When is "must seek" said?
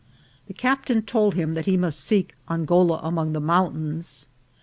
1.77-2.33